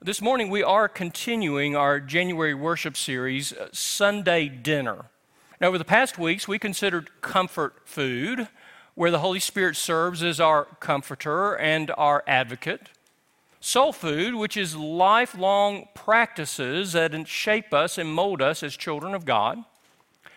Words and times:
This 0.00 0.22
morning, 0.22 0.48
we 0.48 0.62
are 0.62 0.88
continuing 0.88 1.74
our 1.74 1.98
January 1.98 2.54
worship 2.54 2.96
series, 2.96 3.52
uh, 3.52 3.66
Sunday 3.72 4.48
Dinner. 4.48 5.06
Now, 5.60 5.66
over 5.66 5.78
the 5.78 5.84
past 5.84 6.16
weeks, 6.16 6.46
we 6.46 6.56
considered 6.60 7.10
comfort 7.20 7.80
food, 7.84 8.46
where 8.94 9.10
the 9.10 9.18
Holy 9.18 9.40
Spirit 9.40 9.74
serves 9.74 10.22
as 10.22 10.38
our 10.38 10.66
comforter 10.78 11.56
and 11.56 11.90
our 11.98 12.22
advocate. 12.28 12.90
Soul 13.58 13.92
food, 13.92 14.36
which 14.36 14.56
is 14.56 14.76
lifelong 14.76 15.88
practices 15.96 16.92
that 16.92 17.26
shape 17.26 17.74
us 17.74 17.98
and 17.98 18.08
mold 18.14 18.40
us 18.40 18.62
as 18.62 18.76
children 18.76 19.16
of 19.16 19.24
God. 19.24 19.64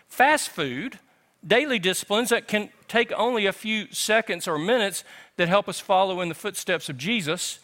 Fast 0.08 0.48
food, 0.48 0.98
daily 1.46 1.78
disciplines 1.78 2.30
that 2.30 2.48
can 2.48 2.70
take 2.88 3.12
only 3.12 3.46
a 3.46 3.52
few 3.52 3.86
seconds 3.92 4.48
or 4.48 4.58
minutes 4.58 5.04
that 5.36 5.46
help 5.46 5.68
us 5.68 5.78
follow 5.78 6.20
in 6.20 6.28
the 6.28 6.34
footsteps 6.34 6.88
of 6.88 6.96
Jesus. 6.96 7.60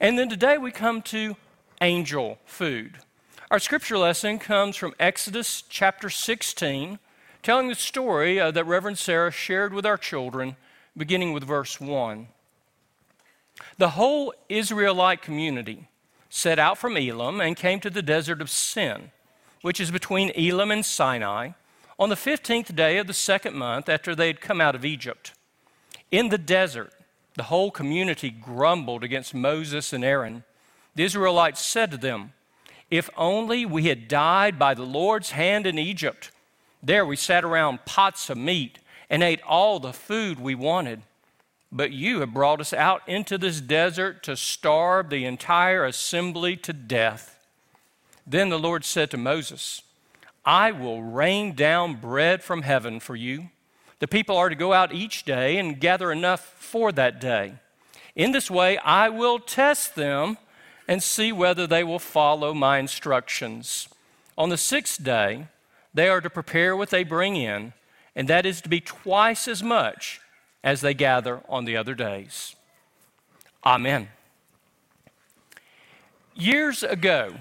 And 0.00 0.18
then 0.18 0.28
today 0.28 0.58
we 0.58 0.70
come 0.70 1.02
to 1.02 1.36
angel 1.80 2.38
food. 2.44 2.98
Our 3.50 3.58
scripture 3.58 3.98
lesson 3.98 4.38
comes 4.38 4.76
from 4.76 4.94
Exodus 4.98 5.62
chapter 5.68 6.10
16, 6.10 6.98
telling 7.42 7.68
the 7.68 7.74
story 7.74 8.40
uh, 8.40 8.50
that 8.50 8.64
Reverend 8.64 8.98
Sarah 8.98 9.30
shared 9.30 9.72
with 9.72 9.86
our 9.86 9.96
children, 9.96 10.56
beginning 10.96 11.32
with 11.32 11.44
verse 11.44 11.80
1. 11.80 12.26
The 13.78 13.90
whole 13.90 14.34
Israelite 14.48 15.22
community 15.22 15.88
set 16.28 16.58
out 16.58 16.78
from 16.78 16.96
Elim 16.96 17.40
and 17.40 17.56
came 17.56 17.78
to 17.80 17.90
the 17.90 18.02
desert 18.02 18.40
of 18.40 18.50
Sin, 18.50 19.12
which 19.62 19.78
is 19.78 19.92
between 19.92 20.30
Elim 20.30 20.72
and 20.72 20.84
Sinai, 20.84 21.50
on 21.98 22.08
the 22.08 22.16
15th 22.16 22.74
day 22.74 22.98
of 22.98 23.06
the 23.06 23.14
second 23.14 23.54
month 23.54 23.88
after 23.88 24.14
they 24.14 24.26
had 24.26 24.40
come 24.40 24.60
out 24.60 24.74
of 24.74 24.84
Egypt. 24.84 25.32
In 26.10 26.30
the 26.30 26.38
desert, 26.38 26.92
the 27.36 27.44
whole 27.44 27.70
community 27.70 28.30
grumbled 28.30 29.02
against 29.02 29.34
Moses 29.34 29.92
and 29.92 30.04
Aaron. 30.04 30.44
The 30.94 31.04
Israelites 31.04 31.60
said 31.60 31.90
to 31.90 31.96
them, 31.96 32.32
If 32.90 33.10
only 33.16 33.66
we 33.66 33.84
had 33.84 34.08
died 34.08 34.58
by 34.58 34.74
the 34.74 34.84
Lord's 34.84 35.32
hand 35.32 35.66
in 35.66 35.78
Egypt. 35.78 36.30
There 36.82 37.04
we 37.04 37.16
sat 37.16 37.44
around 37.44 37.84
pots 37.84 38.30
of 38.30 38.38
meat 38.38 38.78
and 39.10 39.22
ate 39.22 39.42
all 39.42 39.80
the 39.80 39.92
food 39.92 40.38
we 40.38 40.54
wanted. 40.54 41.02
But 41.72 41.90
you 41.90 42.20
have 42.20 42.32
brought 42.32 42.60
us 42.60 42.72
out 42.72 43.02
into 43.08 43.36
this 43.36 43.60
desert 43.60 44.22
to 44.24 44.36
starve 44.36 45.10
the 45.10 45.24
entire 45.24 45.84
assembly 45.84 46.56
to 46.58 46.72
death. 46.72 47.38
Then 48.24 48.48
the 48.48 48.58
Lord 48.58 48.84
said 48.84 49.10
to 49.10 49.16
Moses, 49.16 49.82
I 50.44 50.70
will 50.70 51.02
rain 51.02 51.54
down 51.54 51.94
bread 51.94 52.44
from 52.44 52.62
heaven 52.62 53.00
for 53.00 53.16
you 53.16 53.48
the 53.98 54.08
people 54.08 54.36
are 54.36 54.48
to 54.48 54.54
go 54.54 54.72
out 54.72 54.92
each 54.92 55.24
day 55.24 55.56
and 55.58 55.80
gather 55.80 56.12
enough 56.12 56.54
for 56.58 56.92
that 56.92 57.20
day. 57.20 57.54
In 58.14 58.32
this 58.32 58.50
way, 58.50 58.78
I 58.78 59.08
will 59.08 59.38
test 59.38 59.94
them 59.94 60.38
and 60.86 61.02
see 61.02 61.32
whether 61.32 61.66
they 61.66 61.82
will 61.82 61.98
follow 61.98 62.54
my 62.54 62.78
instructions. 62.78 63.88
On 64.36 64.48
the 64.48 64.56
sixth 64.56 65.02
day, 65.02 65.48
they 65.92 66.08
are 66.08 66.20
to 66.20 66.30
prepare 66.30 66.76
what 66.76 66.90
they 66.90 67.04
bring 67.04 67.36
in, 67.36 67.72
and 68.14 68.28
that 68.28 68.44
is 68.44 68.60
to 68.62 68.68
be 68.68 68.80
twice 68.80 69.48
as 69.48 69.62
much 69.62 70.20
as 70.62 70.80
they 70.80 70.94
gather 70.94 71.40
on 71.48 71.64
the 71.64 71.76
other 71.76 71.94
days. 71.94 72.56
Amen. 73.64 74.08
Years 76.34 76.82
ago, 76.82 77.34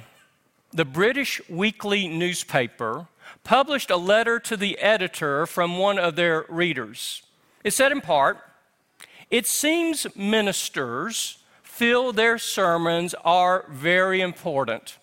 the 0.71 0.85
British 0.85 1.41
weekly 1.49 2.07
newspaper 2.07 3.07
published 3.43 3.89
a 3.89 3.97
letter 3.97 4.39
to 4.39 4.57
the 4.57 4.77
editor 4.79 5.45
from 5.45 5.77
one 5.77 5.99
of 5.99 6.15
their 6.15 6.45
readers. 6.49 7.23
It 7.63 7.71
said 7.71 7.91
in 7.91 8.01
part, 8.01 8.39
It 9.29 9.45
seems 9.47 10.07
ministers 10.15 11.39
feel 11.61 12.13
their 12.13 12.37
sermons 12.37 13.15
are 13.25 13.65
very 13.69 14.21
important 14.21 14.97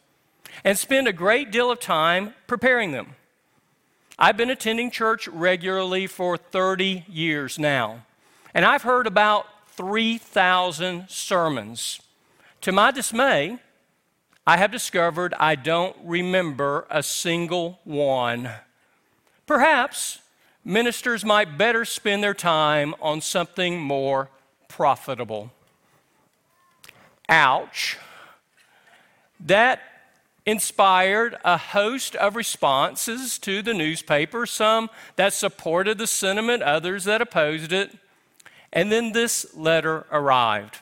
and 0.64 0.78
spend 0.78 1.08
a 1.08 1.12
great 1.12 1.50
deal 1.50 1.70
of 1.70 1.80
time 1.80 2.34
preparing 2.46 2.92
them. 2.92 3.16
I've 4.18 4.36
been 4.36 4.50
attending 4.50 4.90
church 4.90 5.26
regularly 5.28 6.06
for 6.06 6.36
30 6.36 7.06
years 7.08 7.58
now, 7.58 8.04
and 8.52 8.64
I've 8.64 8.82
heard 8.82 9.06
about 9.06 9.46
3,000 9.68 11.08
sermons. 11.08 12.00
To 12.60 12.72
my 12.72 12.90
dismay, 12.90 13.58
I 14.50 14.56
have 14.56 14.72
discovered 14.72 15.32
I 15.38 15.54
don't 15.54 15.94
remember 16.02 16.84
a 16.90 17.04
single 17.04 17.78
one. 17.84 18.50
Perhaps 19.46 20.18
ministers 20.64 21.24
might 21.24 21.56
better 21.56 21.84
spend 21.84 22.24
their 22.24 22.34
time 22.34 22.96
on 23.00 23.20
something 23.20 23.78
more 23.78 24.28
profitable. 24.66 25.52
Ouch. 27.28 27.96
That 29.38 29.82
inspired 30.44 31.36
a 31.44 31.56
host 31.56 32.16
of 32.16 32.34
responses 32.34 33.38
to 33.38 33.62
the 33.62 33.72
newspaper, 33.72 34.46
some 34.46 34.90
that 35.14 35.32
supported 35.32 35.96
the 35.96 36.08
sentiment, 36.08 36.64
others 36.64 37.04
that 37.04 37.22
opposed 37.22 37.72
it. 37.72 37.96
And 38.72 38.90
then 38.90 39.12
this 39.12 39.54
letter 39.54 40.06
arrived. 40.10 40.80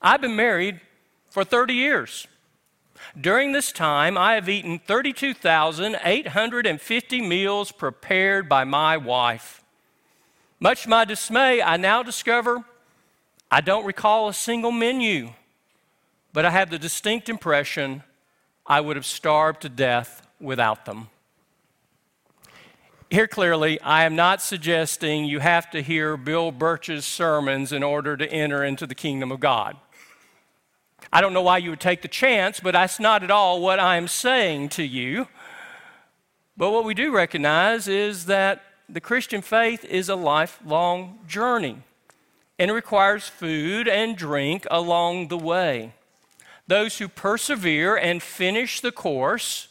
I've 0.00 0.20
been 0.20 0.36
married 0.36 0.80
for 1.28 1.42
30 1.42 1.74
years. 1.74 2.28
During 3.20 3.52
this 3.52 3.72
time, 3.72 4.16
I 4.16 4.34
have 4.34 4.48
eaten 4.48 4.78
32,850 4.78 7.20
meals 7.20 7.72
prepared 7.72 8.48
by 8.48 8.64
my 8.64 8.96
wife. 8.96 9.62
Much 10.60 10.84
to 10.84 10.88
my 10.88 11.04
dismay, 11.04 11.60
I 11.60 11.76
now 11.76 12.02
discover 12.02 12.64
I 13.50 13.60
don't 13.60 13.84
recall 13.84 14.28
a 14.28 14.34
single 14.34 14.72
menu, 14.72 15.34
but 16.32 16.46
I 16.46 16.50
have 16.50 16.70
the 16.70 16.78
distinct 16.78 17.28
impression 17.28 18.02
I 18.66 18.80
would 18.80 18.96
have 18.96 19.04
starved 19.04 19.60
to 19.62 19.68
death 19.68 20.26
without 20.40 20.86
them. 20.86 21.08
Here 23.10 23.28
clearly, 23.28 23.78
I 23.82 24.04
am 24.04 24.16
not 24.16 24.40
suggesting 24.40 25.26
you 25.26 25.40
have 25.40 25.70
to 25.72 25.82
hear 25.82 26.16
Bill 26.16 26.50
Birch's 26.50 27.04
sermons 27.04 27.70
in 27.70 27.82
order 27.82 28.16
to 28.16 28.32
enter 28.32 28.64
into 28.64 28.86
the 28.86 28.94
kingdom 28.94 29.30
of 29.30 29.38
God. 29.38 29.76
I 31.12 31.20
don't 31.20 31.34
know 31.34 31.42
why 31.42 31.58
you 31.58 31.70
would 31.70 31.80
take 31.80 32.00
the 32.00 32.08
chance, 32.08 32.58
but 32.58 32.72
that's 32.72 32.98
not 32.98 33.22
at 33.22 33.30
all 33.30 33.60
what 33.60 33.78
I'm 33.78 34.08
saying 34.08 34.70
to 34.70 34.82
you. 34.82 35.28
But 36.56 36.70
what 36.70 36.84
we 36.84 36.94
do 36.94 37.12
recognize 37.12 37.86
is 37.86 38.26
that 38.26 38.62
the 38.88 39.00
Christian 39.00 39.42
faith 39.42 39.84
is 39.84 40.08
a 40.08 40.14
lifelong 40.14 41.18
journey, 41.28 41.78
and 42.58 42.70
it 42.70 42.74
requires 42.74 43.28
food 43.28 43.88
and 43.88 44.16
drink 44.16 44.66
along 44.70 45.28
the 45.28 45.36
way. 45.36 45.92
Those 46.66 46.98
who 46.98 47.08
persevere 47.08 47.96
and 47.96 48.22
finish 48.22 48.80
the 48.80 48.92
course 48.92 49.68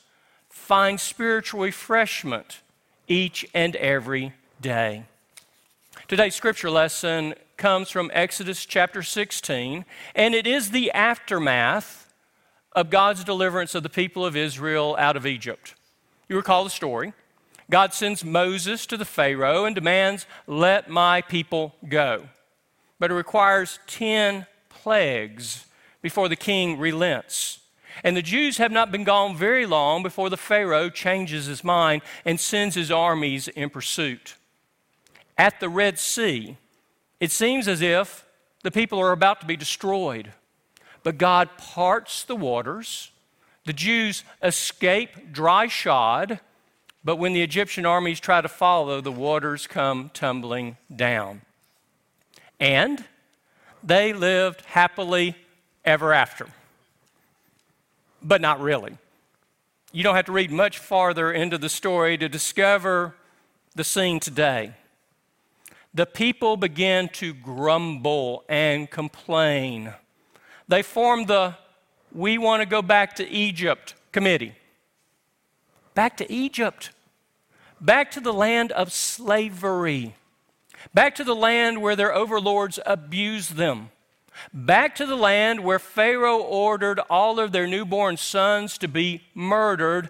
find 0.50 1.00
spiritual 1.00 1.62
refreshment 1.62 2.62
each 3.08 3.46
and 3.54 3.76
every 3.78 4.34
day. 4.62 5.06
Today's 6.08 6.36
scripture 6.36 6.70
lesson 6.70 7.34
comes 7.62 7.92
from 7.92 8.10
Exodus 8.12 8.66
chapter 8.66 9.04
16, 9.04 9.86
and 10.16 10.34
it 10.34 10.48
is 10.48 10.72
the 10.72 10.92
aftermath 10.94 12.12
of 12.72 12.90
God's 12.90 13.24
deliverance 13.24 13.76
of 13.76 13.84
the 13.84 13.90
people 13.90 14.26
of 14.26 14.36
Israel 14.36 14.96
out 14.98 15.16
of 15.16 15.28
Egypt. 15.28 15.76
You 16.28 16.38
recall 16.38 16.64
the 16.64 16.72
story. 16.72 17.14
God 17.70 17.94
sends 17.94 18.26
Moses 18.26 18.88
to 18.88 18.98
the 18.98 19.06
Pharaoh 19.06 19.66
and 19.66 19.76
demands, 19.76 20.26
Let 20.48 20.90
my 20.90 21.22
people 21.22 21.76
go. 21.88 22.30
But 22.98 23.12
it 23.12 23.14
requires 23.14 23.78
10 23.86 24.48
plagues 24.70 25.68
before 26.02 26.30
the 26.30 26.36
king 26.36 26.80
relents. 26.80 27.60
And 28.04 28.18
the 28.18 28.24
Jews 28.24 28.58
have 28.58 28.72
not 28.72 28.92
been 28.92 29.04
gone 29.04 29.38
very 29.38 29.68
long 29.68 30.02
before 30.02 30.32
the 30.32 30.36
Pharaoh 30.36 30.90
changes 30.90 31.46
his 31.46 31.64
mind 31.64 32.02
and 32.26 32.40
sends 32.40 32.74
his 32.74 32.90
armies 32.90 33.48
in 33.50 33.70
pursuit. 33.70 34.36
At 35.38 35.60
the 35.60 35.70
Red 35.70 36.00
Sea, 36.00 36.58
it 37.22 37.32
seems 37.32 37.68
as 37.68 37.82
if 37.82 38.26
the 38.64 38.72
people 38.72 39.00
are 39.00 39.12
about 39.12 39.40
to 39.42 39.46
be 39.46 39.56
destroyed. 39.56 40.34
But 41.04 41.20
God 41.20 41.50
parts 41.58 42.24
the 42.24 42.36
waters. 42.36 43.12
The 43.66 43.74
Jews 43.74 44.24
escape 44.42 45.32
dry 45.32 45.68
shod. 45.68 46.40
But 47.04 47.18
when 47.18 47.34
the 47.34 47.44
Egyptian 47.44 47.86
armies 47.86 48.20
try 48.20 48.42
to 48.42 48.50
follow, 48.50 49.02
the 49.02 49.12
waters 49.12 49.68
come 49.68 50.10
tumbling 50.16 50.78
down. 50.94 51.42
And 52.60 53.04
they 53.84 54.14
lived 54.14 54.62
happily 54.62 55.36
ever 55.86 56.14
after. 56.14 56.48
But 58.24 58.42
not 58.42 58.60
really. 58.60 58.98
You 59.92 60.04
don't 60.04 60.16
have 60.16 60.26
to 60.26 60.32
read 60.32 60.52
much 60.52 60.80
farther 60.80 61.32
into 61.32 61.60
the 61.60 61.70
story 61.70 62.18
to 62.18 62.28
discover 62.28 63.16
the 63.76 63.84
scene 63.84 64.20
today 64.20 64.74
the 65.94 66.06
people 66.06 66.58
began 66.58 67.10
to 67.10 67.34
grumble 67.34 68.44
and 68.48 68.90
complain. 68.90 69.94
They 70.68 70.84
formed 70.84 71.28
the 71.28 71.56
We 72.14 72.38
Want 72.38 72.62
to 72.62 72.66
Go 72.66 72.82
Back 72.82 73.16
to 73.16 73.28
Egypt 73.30 73.96
committee. 74.12 74.56
Back 75.94 76.16
to 76.18 76.32
Egypt. 76.32 76.92
Back 77.82 78.12
to 78.12 78.22
the 78.22 78.32
land 78.34 78.72
of 78.72 78.94
slavery. 78.94 80.16
Back 80.94 81.16
to 81.16 81.24
the 81.24 81.36
land 81.36 81.82
where 81.82 81.96
their 81.96 82.14
overlords 82.14 82.80
abused 82.86 83.56
them. 83.56 83.90
back 84.54 84.96
to 84.96 85.06
the 85.06 85.16
land 85.16 85.60
where 85.62 85.80
Pharaoh 85.80 86.40
ordered 86.40 87.00
all 87.10 87.40
of 87.40 87.52
their 87.52 87.68
newborn 87.68 88.18
sons 88.18 88.78
to 88.80 88.88
be 88.88 89.24
murdered, 89.34 90.10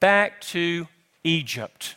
back 0.00 0.40
to 0.40 0.88
Egypt. 1.22 1.96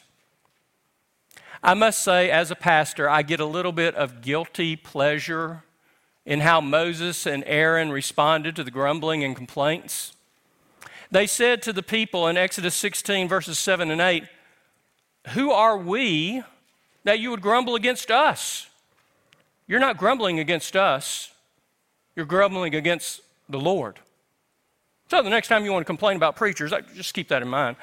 I 1.68 1.74
must 1.74 2.02
say, 2.02 2.32
as 2.32 2.50
a 2.50 2.56
pastor, 2.56 3.10
I 3.10 3.24
get 3.24 3.42
a 3.42 3.46
little 3.46 3.74
bit 3.74 3.94
of 3.96 4.22
guilty 4.22 4.78
pleasure 4.78 5.66
in 6.26 6.40
how 6.40 6.62
Moses 6.62 7.26
and 7.26 7.44
Aaron 7.46 7.92
responded 7.92 8.56
to 8.56 8.64
the 8.64 8.72
grumbling 8.72 9.22
and 9.22 9.36
complaints. 9.36 10.14
They 11.12 11.28
said 11.28 11.62
to 11.64 11.74
the 11.74 11.84
people 11.84 12.26
in 12.30 12.38
Exodus 12.38 12.74
16, 12.76 13.28
verses 13.28 13.60
7 13.60 13.92
and 13.92 14.00
8, 14.00 14.24
Who 15.32 15.52
are 15.52 15.78
we 15.78 16.42
that 17.04 17.20
you 17.20 17.32
would 17.32 17.42
grumble 17.42 17.76
against 17.76 18.10
us? 18.12 18.70
You're 19.68 19.82
not 19.82 19.98
grumbling 19.98 20.40
against 20.40 20.78
us, 20.78 21.34
you're 22.16 22.26
grumbling 22.26 22.76
against 22.76 23.20
the 23.50 23.60
Lord. 23.60 24.00
So 25.10 25.22
the 25.22 25.30
next 25.30 25.50
time 25.50 25.66
you 25.66 25.74
want 25.74 25.82
to 25.82 25.86
complain 25.86 26.16
about 26.16 26.38
preachers, 26.38 26.72
just 26.96 27.14
keep 27.14 27.28
that 27.28 27.42
in 27.42 27.50
mind. 27.50 27.76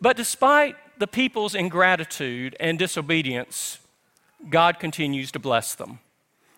But 0.00 0.16
despite 0.16 0.74
the 0.98 1.06
people's 1.06 1.54
ingratitude 1.54 2.56
and 2.60 2.78
disobedience, 2.78 3.78
God 4.48 4.78
continues 4.78 5.32
to 5.32 5.38
bless 5.38 5.74
them. 5.74 5.98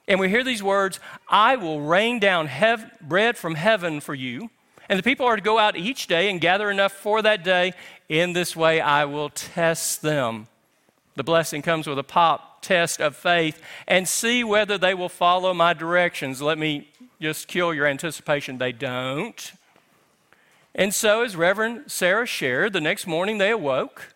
And 0.09 0.21
we 0.21 0.29
hear 0.29 0.45
these 0.45 0.63
words 0.63 1.01
I 1.29 1.57
will 1.57 1.81
rain 1.81 2.19
down 2.19 2.47
hev- 2.47 2.91
bread 3.01 3.37
from 3.37 3.55
heaven 3.55 4.01
for 4.01 4.15
you. 4.15 4.51
And 4.89 4.99
the 4.99 5.03
people 5.03 5.27
are 5.27 5.37
to 5.37 5.43
go 5.43 5.59
out 5.59 5.77
each 5.77 6.07
day 6.07 6.31
and 6.31 6.41
gather 6.41 6.71
enough 6.71 6.93
for 6.93 7.21
that 7.23 7.43
day. 7.43 7.73
In 8.09 8.35
this 8.35 8.55
way, 8.55 8.81
I 8.81 9.05
will 9.05 9.31
test 9.31 10.03
them. 10.03 10.47
The 11.17 11.25
blessing 11.25 11.63
comes 11.63 11.89
with 11.89 11.99
a 11.99 12.05
pop 12.05 12.63
test 12.63 13.01
of 13.01 13.17
faith 13.17 13.61
and 13.89 14.07
see 14.07 14.45
whether 14.45 14.79
they 14.79 14.95
will 14.95 15.09
follow 15.09 15.53
my 15.55 15.73
directions. 15.73 16.41
Let 16.41 16.59
me 16.59 16.89
just 17.21 17.49
kill 17.49 17.75
your 17.75 17.87
anticipation. 17.87 18.59
They 18.59 18.73
don't. 18.73 19.53
And 20.75 20.95
so, 20.95 21.23
as 21.23 21.37
Reverend 21.37 21.91
Sarah 21.91 22.27
shared, 22.27 22.75
the 22.75 22.81
next 22.81 23.07
morning 23.07 23.39
they 23.39 23.51
awoke 23.51 24.15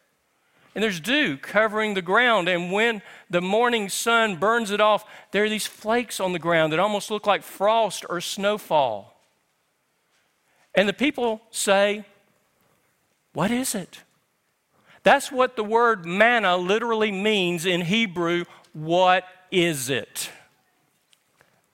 and 0.74 0.84
there's 0.84 1.00
dew 1.00 1.36
covering 1.36 1.94
the 1.94 2.02
ground. 2.02 2.48
And 2.48 2.70
when 2.72 3.02
the 3.28 3.40
morning 3.40 3.88
sun 3.88 4.36
burns 4.36 4.70
it 4.70 4.80
off, 4.80 5.04
there 5.32 5.44
are 5.44 5.48
these 5.48 5.66
flakes 5.66 6.20
on 6.20 6.32
the 6.32 6.38
ground 6.38 6.72
that 6.72 6.78
almost 6.78 7.10
look 7.10 7.26
like 7.26 7.42
frost 7.42 8.04
or 8.08 8.20
snowfall. 8.20 9.20
And 10.74 10.88
the 10.88 10.92
people 10.92 11.40
say, 11.50 12.04
What 13.32 13.50
is 13.50 13.74
it? 13.74 14.00
That's 15.02 15.32
what 15.32 15.56
the 15.56 15.64
word 15.64 16.04
manna 16.04 16.56
literally 16.56 17.10
means 17.10 17.66
in 17.66 17.82
Hebrew. 17.82 18.44
What 18.72 19.24
is 19.50 19.90
it? 19.90 20.30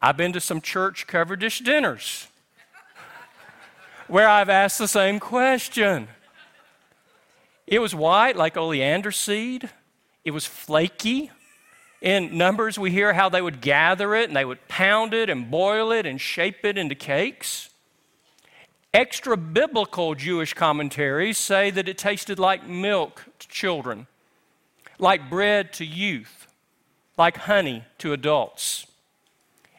I've 0.00 0.16
been 0.16 0.32
to 0.32 0.40
some 0.40 0.60
church 0.60 1.06
covered 1.06 1.40
dish 1.40 1.60
dinners 1.60 2.28
where 4.06 4.28
I've 4.28 4.48
asked 4.48 4.78
the 4.78 4.88
same 4.88 5.19
question. 5.19 6.08
It 7.67 7.81
was 7.81 7.95
white 7.95 8.37
like 8.37 8.55
coriander 8.55 9.11
seed. 9.11 9.71
It 10.25 10.31
was 10.31 10.47
flaky. 10.47 11.31
In 12.01 12.37
Numbers, 12.37 12.79
we 12.79 12.91
hear 12.91 13.15
how 13.15 13.29
they 13.29 13.43
would 13.43 13.61
gather 13.61 14.15
it 14.15 14.29
and 14.29 14.37
they 14.37 14.45
would 14.45 14.69
pound 14.69 15.15
it 15.15 15.29
and 15.29 15.51
boil 15.51 15.91
it 15.91 16.07
and 16.07 16.21
shape 16.21 16.65
it 16.65 16.79
into 16.79 16.95
cakes. 16.95 17.71
Extra 18.95 19.37
biblical 19.37 20.15
Jewish 20.15 20.55
commentaries 20.55 21.39
say 21.39 21.71
that 21.71 21.89
it 21.89 21.99
tasted 21.99 22.39
like 22.39 22.67
milk 22.67 23.25
to 23.41 23.49
children, 23.49 24.07
like 24.99 25.29
bread 25.29 25.73
to 25.75 25.85
youth, 25.85 26.47
like 27.19 27.37
honey 27.37 27.85
to 27.99 28.13
adults. 28.13 28.87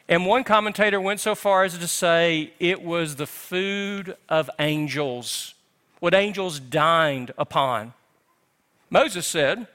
And 0.08 0.26
one 0.26 0.44
commentator 0.44 1.00
went 1.00 1.20
so 1.20 1.34
far 1.34 1.64
as 1.64 1.76
to 1.76 1.88
say 1.88 2.52
it 2.58 2.82
was 2.82 3.16
the 3.16 3.26
food 3.26 4.16
of 4.28 4.50
angels 4.58 5.54
what 6.00 6.14
angels 6.14 6.60
dined 6.60 7.32
upon. 7.38 7.92
Moses 8.90 9.26
said, 9.26 9.66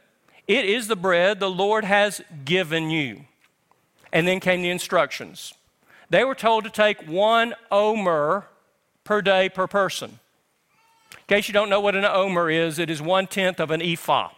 It 0.48 0.66
is 0.66 0.88
the 0.88 0.96
bread 0.96 1.40
the 1.40 1.50
Lord 1.50 1.86
has 1.86 2.22
given 2.46 2.90
you. 2.90 3.22
And 4.12 4.28
then 4.28 4.40
came 4.40 4.62
the 4.62 4.70
instructions. 4.70 5.54
They 6.10 6.24
were 6.24 6.36
told 6.36 6.64
to 6.66 6.70
take 6.70 7.08
one 7.08 7.56
omer 7.72 8.46
per 9.04 9.22
day 9.22 9.50
per 9.50 9.68
person. 9.68 10.20
In 11.12 11.24
case 11.28 11.48
you 11.48 11.54
don't 11.54 11.70
know 11.70 11.80
what 11.80 11.96
an 11.96 12.06
omer 12.06 12.50
is, 12.50 12.78
it 12.78 12.90
is 12.90 13.02
one 13.02 13.28
tenth 13.28 13.60
of 13.60 13.72
an 13.72 13.82
ephah. 13.82 14.30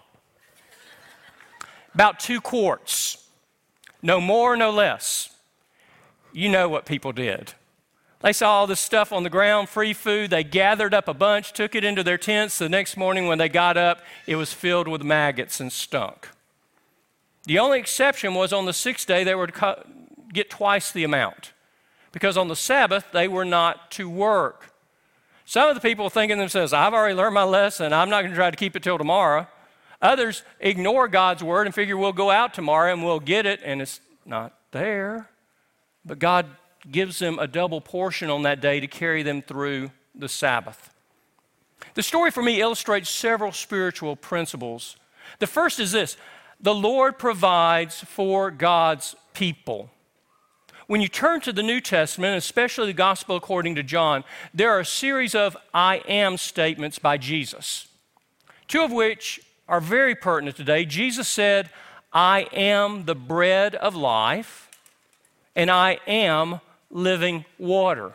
About 1.94 2.20
two 2.20 2.40
quarts. 2.40 3.28
No 4.02 4.22
more, 4.22 4.56
no 4.56 4.72
less. 4.72 5.30
You 6.32 6.50
know 6.50 6.70
what 6.70 6.86
people 6.86 7.12
did. 7.12 7.54
They 8.26 8.34
saw 8.34 8.54
all 8.54 8.66
this 8.66 8.80
stuff 8.80 9.12
on 9.12 9.22
the 9.22 9.30
ground, 9.30 9.70
free 9.70 9.94
food. 9.94 10.32
They 10.32 10.44
gathered 10.44 10.96
up 10.96 11.08
a 11.08 11.14
bunch, 11.14 11.54
took 11.54 11.76
it 11.76 11.84
into 11.84 12.02
their 12.02 12.18
tents. 12.18 12.58
The 12.58 12.68
next 12.68 12.98
morning, 12.98 13.28
when 13.28 13.38
they 13.38 13.48
got 13.48 13.78
up, 13.78 14.02
it 14.26 14.36
was 14.36 14.52
filled 14.52 14.88
with 14.88 15.04
maggots 15.04 15.60
and 15.60 15.72
stunk. 15.72 16.30
The 17.44 17.60
only 17.60 17.78
exception 17.78 18.34
was 18.34 18.52
on 18.52 18.66
the 18.66 18.74
sixth 18.74 19.06
day, 19.06 19.24
they 19.24 19.36
were 19.36 19.46
to 19.46 19.86
get 20.34 20.50
twice 20.50 20.92
the 20.92 21.04
amount 21.04 21.54
because 22.14 22.36
on 22.36 22.48
the 22.48 22.56
Sabbath, 22.56 23.06
they 23.14 23.28
were 23.28 23.46
not 23.46 23.92
to 23.92 24.10
work. 24.10 24.74
Some 25.46 25.70
of 25.70 25.76
the 25.76 25.82
people 25.82 26.10
thinking 26.10 26.40
themselves, 26.40 26.74
I've 26.74 26.96
already 26.96 27.14
learned 27.14 27.36
my 27.36 27.44
lesson, 27.44 27.94
I'm 27.94 28.10
not 28.10 28.22
going 28.22 28.32
to 28.32 28.36
try 28.36 28.50
to 28.50 28.58
keep 28.58 28.76
it 28.76 28.82
till 28.82 28.98
tomorrow. 28.98 29.46
Others 30.02 30.42
ignore 30.60 31.08
God's 31.08 31.44
word 31.44 31.68
and 31.68 31.76
figure 31.76 31.96
we'll 31.96 32.12
go 32.12 32.32
out 32.32 32.56
tomorrow 32.56 32.92
and 32.92 33.06
we'll 33.06 33.20
get 33.20 33.46
it, 33.46 33.60
and 33.64 33.84
it's 33.84 34.02
not 34.26 34.58
there. 34.72 35.30
But 36.04 36.18
God 36.18 36.48
gives 36.92 37.20
them 37.20 37.40
a 37.40 37.48
double 37.48 37.82
portion 37.82 38.30
on 38.30 38.44
that 38.44 38.62
day 38.62 38.80
to 38.80 38.88
carry 38.88 39.24
them 39.24 39.42
through 39.42 39.92
the 40.14 40.30
Sabbath. 40.30 40.90
The 41.94 42.04
story 42.04 42.32
for 42.32 42.44
me 42.44 42.62
illustrates 42.62 43.10
several 43.10 43.52
spiritual 43.52 44.16
principles. 44.16 44.98
The 45.40 45.48
first 45.48 45.80
is 45.80 45.92
this 45.92 46.18
the 46.60 46.76
Lord 46.76 47.18
provides 47.18 48.00
for 48.02 48.52
God's 48.52 49.16
people. 49.34 49.90
When 50.88 51.02
you 51.02 51.08
turn 51.08 51.42
to 51.42 51.52
the 51.52 51.64
New 51.64 51.82
Testament, 51.82 52.38
especially 52.38 52.88
the 52.88 52.94
Gospel 52.94 53.36
according 53.36 53.76
to 53.76 53.84
John, 53.84 54.24
there 54.54 54.72
are 54.72 54.82
a 54.82 54.86
series 54.86 55.34
of 55.34 55.58
I 55.74 55.98
am 56.08 56.38
statements 56.38 57.00
by 57.00 57.18
Jesus, 57.18 57.88
two 58.68 58.84
of 58.84 58.92
which 58.92 59.42
are 59.68 59.82
very 59.82 60.14
pertinent 60.14 60.58
today. 60.58 60.86
Jesus 60.86 61.28
said, 61.28 61.72
I 62.14 62.42
am 62.54 63.06
the 63.06 63.16
bread 63.16 63.74
of 63.76 63.96
life, 63.96 64.70
and 65.56 65.72
I 65.72 66.00
am 66.06 66.62
living 66.96 67.44
water. 67.60 68.14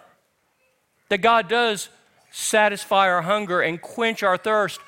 That 1.10 1.18
God 1.18 1.48
does 1.48 1.90
satisfy 2.32 3.08
our 3.08 3.22
hunger 3.22 3.60
and 3.60 3.80
quench 3.80 4.22
our 4.22 4.38
thirst, 4.38 4.80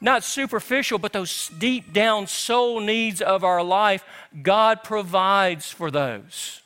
not 0.00 0.22
superficial, 0.22 0.98
but 0.98 1.12
those 1.12 1.48
deep 1.58 1.92
down 1.92 2.28
soul 2.28 2.80
needs 2.80 3.20
of 3.20 3.42
our 3.42 3.62
life, 3.62 4.04
God 4.42 4.84
provides 4.84 5.68
for 5.68 5.90
those. 5.90 6.62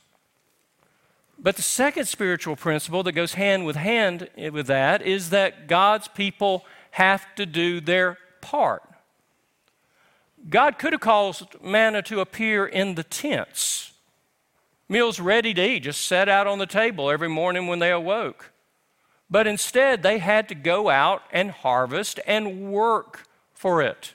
But 1.39 1.57
the 1.57 1.63
second 1.63 2.07
spiritual 2.07 2.55
principle 2.55 3.03
that 3.03 3.13
goes 3.13 3.35
hand 3.35 3.65
with 3.65 3.77
hand 3.77 4.29
with 4.37 4.67
that 4.67 5.03
is 5.03 5.31
that 5.31 5.67
God's 5.67 6.09
people 6.09 6.67
have 6.93 7.35
to 7.37 7.47
do 7.47 7.81
their 7.81 8.19
part. 8.41 8.83
God 10.51 10.79
could 10.79 10.93
have 10.93 11.01
caused 11.01 11.63
manna 11.63 12.03
to 12.03 12.21
appear 12.21 12.67
in 12.67 12.95
the 12.95 13.03
tents 13.03 13.94
meals 14.89 15.21
ready 15.21 15.55
to 15.55 15.63
eat, 15.63 15.81
just 15.81 16.07
set 16.07 16.29
out 16.29 16.47
on 16.47 16.59
the 16.59 16.67
table 16.67 17.11
every 17.11 17.29
morning 17.29 17.67
when 17.67 17.79
they 17.79 17.91
awoke. 17.91 18.51
But 19.31 19.47
instead, 19.47 20.03
they 20.03 20.19
had 20.19 20.49
to 20.49 20.55
go 20.55 20.91
out 20.91 21.23
and 21.33 21.51
harvest 21.51 22.21
and 22.27 22.71
work 22.71 23.27
for 23.53 23.83
it. 23.83 24.13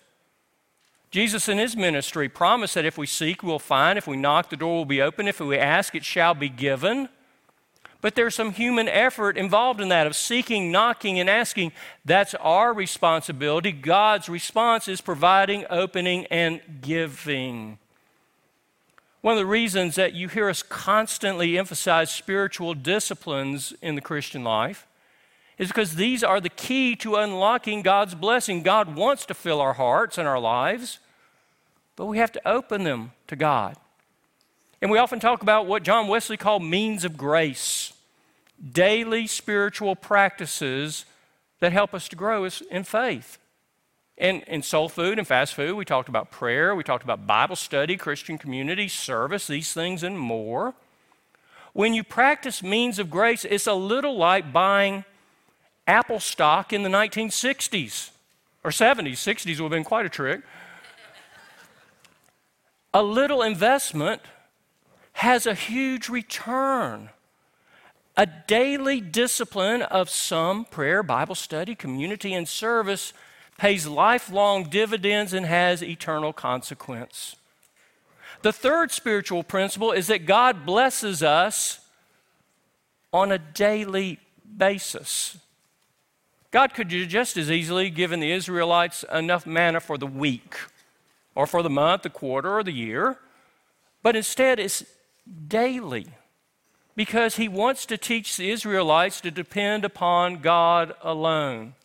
Jesus 1.11 1.49
in 1.49 1.57
his 1.57 1.75
ministry 1.75 2.29
promised 2.29 2.75
that 2.75 2.85
if 2.85 2.97
we 2.97 3.07
seek, 3.07 3.41
we'll 3.41 3.57
find. 3.57 3.97
If 3.97 4.07
we 4.07 4.15
knock, 4.15 4.49
the 4.49 4.55
door 4.55 4.75
will 4.75 4.85
be 4.85 5.01
open. 5.01 5.27
If 5.27 5.39
we 5.39 5.57
ask, 5.57 5.95
it 5.95 6.05
shall 6.05 6.35
be 6.35 6.49
given. 6.49 7.09
But 8.01 8.15
there's 8.15 8.35
some 8.35 8.51
human 8.51 8.87
effort 8.87 9.37
involved 9.37 9.81
in 9.81 9.89
that 9.89 10.07
of 10.07 10.15
seeking, 10.15 10.71
knocking, 10.71 11.19
and 11.19 11.29
asking. 11.29 11.73
That's 12.05 12.33
our 12.35 12.73
responsibility. 12.73 13.71
God's 13.71 14.29
response 14.29 14.87
is 14.87 15.01
providing, 15.01 15.65
opening, 15.69 16.25
and 16.27 16.61
giving. 16.79 17.79
One 19.21 19.33
of 19.33 19.39
the 19.39 19.45
reasons 19.45 19.95
that 19.95 20.13
you 20.13 20.29
hear 20.29 20.49
us 20.49 20.63
constantly 20.63 21.57
emphasize 21.57 22.09
spiritual 22.09 22.73
disciplines 22.73 23.73
in 23.81 23.95
the 23.95 24.01
Christian 24.01 24.43
life 24.43 24.87
is 25.57 25.67
because 25.67 25.95
these 25.95 26.23
are 26.23 26.39
the 26.39 26.49
key 26.49 26.95
to 26.95 27.15
unlocking 27.15 27.81
God's 27.81 28.15
blessing. 28.15 28.63
God 28.63 28.95
wants 28.95 29.25
to 29.25 29.33
fill 29.33 29.59
our 29.59 29.73
hearts 29.73 30.17
and 30.17 30.25
our 30.25 30.39
lives, 30.39 30.99
but 31.97 32.05
we 32.05 32.17
have 32.17 32.31
to 32.31 32.47
open 32.47 32.85
them 32.85 33.11
to 33.27 33.35
God. 33.35 33.75
And 34.81 34.89
we 34.89 34.97
often 34.97 35.19
talk 35.19 35.41
about 35.41 35.67
what 35.67 35.83
John 35.83 36.07
Wesley 36.07 36.37
called 36.37 36.63
means 36.63 37.03
of 37.03 37.17
grace 37.17 37.93
daily 38.73 39.25
spiritual 39.25 39.95
practices 39.95 41.05
that 41.59 41.71
help 41.71 41.93
us 41.93 42.09
to 42.09 42.15
grow 42.15 42.47
in 42.69 42.83
faith. 42.83 43.37
And 44.19 44.43
in 44.43 44.61
soul 44.63 44.89
food 44.89 45.17
and 45.17 45.25
fast 45.25 45.53
food, 45.53 45.75
we 45.75 45.85
talked 45.85 46.09
about 46.09 46.29
prayer, 46.29 46.75
we 46.75 46.83
talked 46.83 47.05
about 47.05 47.25
Bible 47.25 47.55
study, 47.55 47.95
Christian 47.95 48.37
community, 48.37 48.89
service, 48.89 49.47
these 49.47 49.73
things 49.73 50.03
and 50.03 50.19
more. 50.19 50.73
When 51.71 51.93
you 51.93 52.03
practice 52.03 52.61
means 52.61 52.99
of 52.99 53.09
grace, 53.09 53.45
it's 53.45 53.65
a 53.65 53.73
little 53.73 54.17
like 54.17 54.51
buying 54.51 55.05
Apple 55.87 56.19
stock 56.19 56.73
in 56.73 56.83
the 56.83 56.89
1960s 56.89 58.09
or 58.63 58.71
70s. 58.71 59.13
60s 59.13 59.59
would 59.59 59.65
have 59.65 59.71
been 59.71 59.85
quite 59.85 60.05
a 60.05 60.09
trick. 60.09 60.41
a 62.93 63.01
little 63.01 63.41
investment 63.41 64.21
has 65.13 65.45
a 65.45 65.53
huge 65.53 66.09
return. 66.09 67.09
A 68.17 68.25
daily 68.25 68.99
discipline 68.99 69.81
of 69.81 70.09
some 70.09 70.65
prayer, 70.65 71.03
Bible 71.03 71.35
study, 71.35 71.73
community, 71.73 72.33
and 72.33 72.49
service 72.49 73.13
pays 73.59 73.85
lifelong 73.85 74.63
dividends 74.63 75.33
and 75.33 75.45
has 75.45 75.83
eternal 75.83 76.31
consequence. 76.31 77.35
The 78.41 78.53
third 78.53 78.89
spiritual 78.89 79.43
principle 79.43 79.91
is 79.91 80.07
that 80.07 80.25
God 80.25 80.65
blesses 80.65 81.21
us 81.21 81.81
on 83.11 83.33
a 83.33 83.37
daily 83.37 84.17
basis. 84.57 85.37
God 86.51 86.73
could 86.73 86.87
just 86.87 87.35
as 87.35 87.51
easily 87.51 87.89
given 87.89 88.21
the 88.21 88.31
Israelites 88.31 89.03
enough 89.13 89.45
manna 89.45 89.81
for 89.81 89.97
the 89.97 90.07
week 90.07 90.55
or 91.35 91.45
for 91.45 91.61
the 91.61 91.69
month, 91.69 92.03
the 92.03 92.09
quarter, 92.09 92.57
or 92.57 92.63
the 92.63 92.71
year, 92.71 93.17
but 94.01 94.15
instead 94.15 94.57
it's 94.57 94.85
daily 95.47 96.07
because 96.95 97.35
he 97.35 97.49
wants 97.49 97.85
to 97.85 97.97
teach 97.97 98.37
the 98.37 98.49
Israelites 98.49 99.19
to 99.21 99.31
depend 99.31 99.83
upon 99.83 100.37
God 100.37 100.93
alone. 101.01 101.75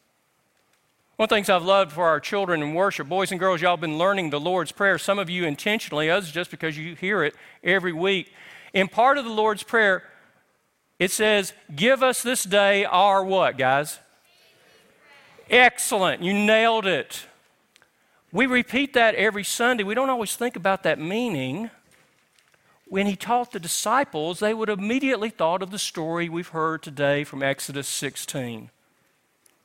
One 1.17 1.27
of 1.27 1.31
the 1.31 1.37
things 1.37 1.49
I've 1.49 1.63
loved 1.63 1.93
for 1.93 2.09
our 2.09 2.19
children 2.19 2.61
in 2.61 2.75
worship, 2.75 3.09
boys 3.09 3.31
and 3.31 3.39
girls, 3.39 3.63
y'all 3.63 3.75
have 3.75 3.81
been 3.81 3.99
learning 3.99 4.31
the 4.31 4.41
Lord's 4.41 4.73
Prayer. 4.73 4.99
Some 4.99 5.21
of 5.21 5.31
you 5.31 5.45
intentionally, 5.45 6.11
others 6.11 6.33
just 6.33 6.51
because 6.51 6.77
you 6.77 6.97
hear 6.97 7.23
it 7.23 7.37
every 7.63 7.93
week. 7.93 8.33
In 8.73 8.89
part 8.89 9.17
of 9.17 9.25
the 9.25 9.31
Lord's 9.31 9.63
Prayer, 9.63 10.03
it 10.99 11.13
says, 11.13 11.53
Give 11.73 12.03
us 12.03 12.21
this 12.25 12.43
day 12.43 12.85
our 12.85 13.25
what, 13.25 13.57
guys? 13.57 14.01
Excellent. 15.49 16.21
You 16.21 16.33
nailed 16.33 16.85
it. 16.85 17.27
We 18.33 18.47
repeat 18.47 18.93
that 18.95 19.15
every 19.15 19.45
Sunday. 19.45 19.85
We 19.85 19.95
don't 19.95 20.11
always 20.11 20.35
think 20.35 20.57
about 20.57 20.83
that 20.83 20.99
meaning. 20.99 21.71
When 22.87 23.07
he 23.07 23.15
taught 23.15 23.53
the 23.53 23.61
disciples, 23.61 24.41
they 24.41 24.53
would 24.53 24.69
have 24.69 24.81
immediately 24.81 25.31
thought 25.31 25.63
of 25.63 25.71
the 25.71 25.79
story 25.79 26.29
we've 26.29 26.49
heard 26.49 26.83
today 26.83 27.23
from 27.23 27.41
Exodus 27.41 27.87
16 27.87 28.71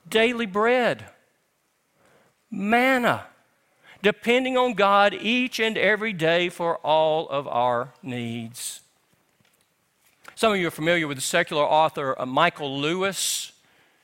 daily 0.07 0.45
bread 0.45 1.05
manna, 2.51 3.25
depending 4.01 4.57
on 4.57 4.73
God 4.73 5.13
each 5.13 5.59
and 5.59 5.77
every 5.77 6.13
day 6.13 6.49
for 6.49 6.77
all 6.77 7.27
of 7.29 7.47
our 7.47 7.93
needs. 8.01 8.81
Some 10.35 10.53
of 10.53 10.57
you 10.57 10.67
are 10.67 10.71
familiar 10.71 11.07
with 11.07 11.17
the 11.17 11.21
secular 11.21 11.63
author 11.63 12.15
uh, 12.17 12.25
Michael 12.25 12.79
Lewis. 12.79 13.51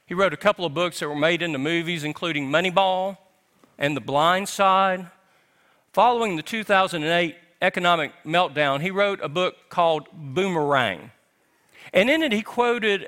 He 0.05 0.13
wrote 0.13 0.33
a 0.33 0.37
couple 0.37 0.65
of 0.65 0.73
books 0.73 0.99
that 0.99 1.07
were 1.07 1.15
made 1.15 1.41
into 1.41 1.57
movies, 1.57 2.03
including 2.03 2.49
Moneyball 2.49 3.17
and 3.77 3.95
The 3.95 4.01
Blind 4.01 4.49
Side. 4.49 5.07
Following 5.93 6.35
the 6.35 6.43
2008 6.43 7.37
economic 7.61 8.11
meltdown, 8.25 8.81
he 8.81 8.91
wrote 8.91 9.21
a 9.21 9.29
book 9.29 9.55
called 9.69 10.07
Boomerang. 10.11 11.11
And 11.93 12.09
in 12.09 12.21
it, 12.21 12.33
he 12.33 12.41
quoted 12.41 13.07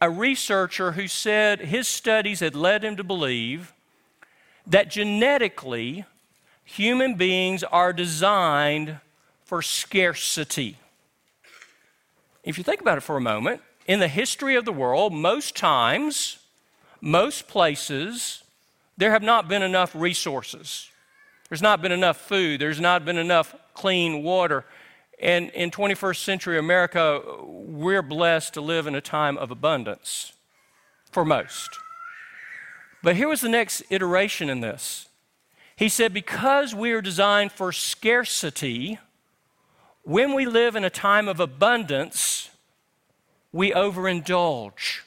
a 0.00 0.08
researcher 0.08 0.92
who 0.92 1.08
said 1.08 1.60
his 1.60 1.88
studies 1.88 2.38
had 2.40 2.54
led 2.54 2.84
him 2.84 2.96
to 2.96 3.02
believe 3.02 3.72
that 4.68 4.90
genetically, 4.90 6.04
human 6.64 7.14
beings 7.14 7.64
are 7.64 7.92
designed 7.92 9.00
for 9.44 9.62
scarcity. 9.62 10.76
If 12.44 12.58
you 12.58 12.64
think 12.64 12.80
about 12.80 12.98
it 12.98 13.02
for 13.02 13.16
a 13.16 13.20
moment, 13.20 13.62
in 13.86 14.00
the 14.00 14.08
history 14.08 14.54
of 14.54 14.64
the 14.64 14.72
world, 14.72 15.12
most 15.12 15.56
times, 15.56 16.38
most 17.00 17.48
places, 17.48 18.44
there 18.98 19.12
have 19.12 19.22
not 19.22 19.48
been 19.48 19.62
enough 19.62 19.94
resources. 19.94 20.90
There's 21.48 21.62
not 21.62 21.80
been 21.80 21.92
enough 21.92 22.18
food. 22.18 22.60
There's 22.60 22.80
not 22.80 23.04
been 23.04 23.16
enough 23.16 23.54
clean 23.72 24.22
water. 24.22 24.66
And 25.20 25.50
in 25.50 25.70
21st 25.70 26.22
century 26.22 26.58
America, 26.58 27.22
we're 27.42 28.02
blessed 28.02 28.54
to 28.54 28.60
live 28.60 28.86
in 28.86 28.94
a 28.94 29.00
time 29.00 29.38
of 29.38 29.50
abundance 29.50 30.32
for 31.10 31.24
most. 31.24 31.70
But 33.02 33.16
here 33.16 33.28
was 33.28 33.40
the 33.40 33.48
next 33.48 33.82
iteration 33.90 34.50
in 34.50 34.60
this. 34.60 35.08
He 35.76 35.88
said, 35.88 36.12
because 36.12 36.74
we 36.74 36.90
are 36.92 37.00
designed 37.00 37.52
for 37.52 37.70
scarcity, 37.70 38.98
when 40.02 40.34
we 40.34 40.46
live 40.46 40.74
in 40.74 40.84
a 40.84 40.90
time 40.90 41.28
of 41.28 41.38
abundance, 41.38 42.50
we 43.52 43.70
overindulge. 43.70 45.00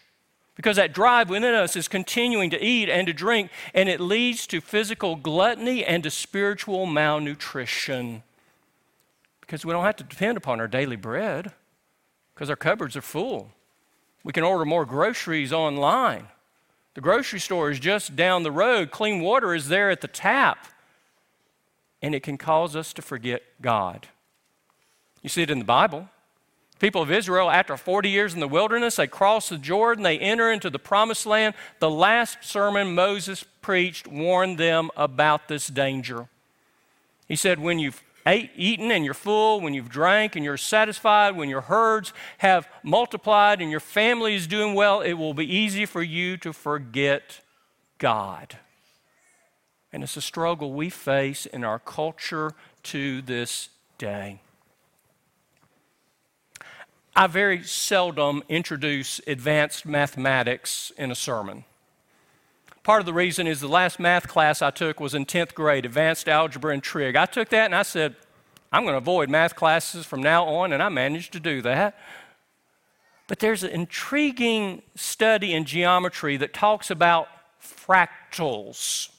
Because 0.56 0.78
that 0.78 0.94
drive 0.94 1.30
within 1.30 1.56
us 1.56 1.76
is 1.76 1.88
continuing 1.88 2.50
to 2.52 2.64
eat 2.64 2.88
and 2.88 3.08
to 3.08 3.14
drink, 3.14 3.52
and 3.74 3.90
it 3.90 4.00
leads 4.00 4.46
to 4.48 4.62
physical 4.62 5.16
gluttony 5.16 5.84
and 5.84 6.04
to 6.04 6.12
spiritual 6.12 6.86
malnutrition. 6.86 8.24
Because 9.42 9.66
we 9.66 9.74
don't 9.74 9.84
have 9.84 9.96
to 9.98 10.04
depend 10.04 10.38
upon 10.38 10.60
our 10.60 10.68
daily 10.68 10.96
bread, 10.96 11.52
because 12.34 12.50
our 12.50 12.56
cupboards 12.56 12.96
are 12.96 13.02
full. 13.02 13.52
We 14.24 14.34
can 14.34 14.44
order 14.44 14.66
more 14.66 14.86
groceries 14.86 15.52
online. 15.52 16.28
The 16.94 17.02
grocery 17.02 17.40
store 17.40 17.72
is 17.72 17.80
just 17.80 18.16
down 18.16 18.44
the 18.44 18.52
road. 18.52 18.92
Clean 18.92 19.22
water 19.22 19.56
is 19.56 19.70
there 19.70 19.90
at 19.90 20.02
the 20.02 20.08
tap. 20.08 20.68
And 22.02 22.14
it 22.14 22.24
can 22.24 22.38
cause 22.38 22.76
us 22.76 22.94
to 22.94 23.02
forget 23.02 23.44
God. 23.62 24.08
You 25.22 25.30
see 25.30 25.44
it 25.44 25.52
in 25.52 25.60
the 25.60 25.66
Bible. 25.66 26.10
People 26.80 27.04
of 27.04 27.12
Israel, 27.12 27.52
after 27.52 27.78
40 27.78 28.10
years 28.10 28.34
in 28.34 28.40
the 28.40 28.48
wilderness, 28.48 28.96
they 28.96 29.06
cross 29.06 29.50
the 29.50 29.60
Jordan, 29.60 30.04
they 30.04 30.18
enter 30.18 30.52
into 30.52 30.72
the 30.72 30.80
promised 30.80 31.28
land. 31.28 31.54
The 31.78 31.92
last 31.92 32.40
sermon 32.44 32.96
Moses 32.96 33.46
preached 33.62 34.08
warned 34.08 34.58
them 34.58 34.90
about 34.98 35.48
this 35.48 35.68
danger. 35.68 36.28
He 37.28 37.36
said, 37.36 37.60
When 37.60 37.78
you've 37.78 38.02
ate, 38.26 38.52
eaten 38.56 38.92
and 38.92 39.04
you're 39.06 39.14
full, 39.14 39.62
when 39.62 39.74
you've 39.74 39.90
drank 39.90 40.36
and 40.36 40.46
you're 40.46 40.58
satisfied, 40.58 41.36
when 41.36 41.50
your 41.50 41.62
herds 41.62 42.14
have 42.40 42.68
multiplied 42.84 43.62
and 43.62 43.72
your 43.72 43.80
family 43.80 44.36
is 44.36 44.48
doing 44.48 44.74
well, 44.74 45.02
it 45.02 45.14
will 45.14 45.34
be 45.34 45.46
easy 45.46 45.86
for 45.86 46.02
you 46.02 46.38
to 46.38 46.54
forget 46.54 47.42
God. 47.98 48.58
And 49.94 50.04
it's 50.04 50.18
a 50.18 50.22
struggle 50.22 50.74
we 50.74 50.90
face 50.90 51.46
in 51.46 51.64
our 51.64 51.80
culture 51.80 52.54
to 52.84 53.22
this 53.22 53.70
day. 53.98 54.42
I 57.16 57.28
very 57.28 57.64
seldom 57.64 58.42
introduce 58.48 59.20
advanced 59.28 59.86
mathematics 59.86 60.94
in 60.98 61.12
a 61.12 61.16
sermon. 61.16 61.66
Part 62.84 63.00
of 63.00 63.06
the 63.06 63.14
reason 63.14 63.46
is 63.46 63.60
the 63.60 63.68
last 63.68 64.00
math 64.00 64.28
class 64.28 64.62
I 64.62 64.72
took 64.72 65.00
was 65.00 65.14
in 65.14 65.26
10th 65.26 65.54
grade, 65.54 65.86
advanced 65.86 66.28
algebra 66.28 66.74
and 66.74 66.82
trig. 66.82 67.16
I 67.16 67.28
took 67.28 67.50
that 67.50 67.66
and 67.66 67.76
I 67.76 67.84
said, 67.84 68.16
I'm 68.72 68.84
going 68.84 68.94
to 68.94 68.98
avoid 68.98 69.30
math 69.30 69.56
classes 69.56 70.06
from 70.06 70.24
now 70.24 70.46
on, 70.46 70.74
and 70.74 70.82
I 70.82 70.90
managed 70.90 71.34
to 71.34 71.40
do 71.40 71.62
that. 71.62 71.98
But 73.28 73.40
there's 73.40 73.64
an 73.64 73.70
intriguing 73.70 74.82
study 74.96 75.54
in 75.54 75.66
geometry 75.66 76.38
that 76.38 76.54
talks 76.54 76.90
about 76.90 77.28
fractals. 77.62 79.10